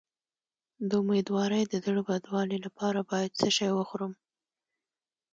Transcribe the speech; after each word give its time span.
د 0.89 0.91
امیدوارۍ 1.03 1.63
د 1.69 1.73
زړه 1.85 2.01
بدوالي 2.09 2.57
لپاره 2.65 2.99
باید 3.11 3.31
څه 3.39 3.47
شی 3.57 3.69
وخورم؟ 3.73 4.13